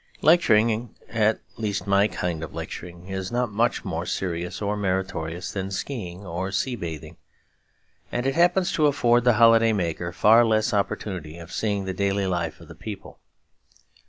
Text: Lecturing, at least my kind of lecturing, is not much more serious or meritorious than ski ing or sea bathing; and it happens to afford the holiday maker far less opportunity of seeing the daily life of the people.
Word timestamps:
Lecturing, 0.23 0.95
at 1.09 1.41
least 1.57 1.85
my 1.85 2.07
kind 2.07 2.41
of 2.43 2.55
lecturing, 2.55 3.05
is 3.09 3.31
not 3.31 3.51
much 3.51 3.85
more 3.85 4.07
serious 4.07 4.59
or 4.59 4.75
meritorious 4.75 5.51
than 5.51 5.69
ski 5.69 6.07
ing 6.07 6.25
or 6.25 6.51
sea 6.51 6.75
bathing; 6.75 7.17
and 8.11 8.25
it 8.25 8.33
happens 8.33 8.71
to 8.71 8.87
afford 8.87 9.25
the 9.25 9.33
holiday 9.33 9.73
maker 9.73 10.11
far 10.11 10.43
less 10.43 10.73
opportunity 10.73 11.37
of 11.37 11.51
seeing 11.53 11.85
the 11.85 11.93
daily 11.93 12.25
life 12.25 12.59
of 12.59 12.67
the 12.67 12.73
people. 12.73 13.19